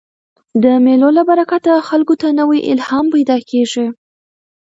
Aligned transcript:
د 0.63 0.65
مېلو 0.85 1.09
له 1.17 1.21
برکته 1.29 1.73
خلکو 1.89 2.13
ته 2.21 2.27
نوی 2.39 2.59
الهام 2.71 3.05
پیدا 3.15 3.37
کېږي. 3.49 3.85